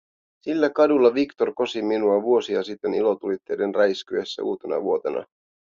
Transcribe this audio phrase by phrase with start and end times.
[0.43, 5.25] Sillä kadulla Victor kosi minua vuosia sitten ilotulitteiden räiskyessä uutenavuotena.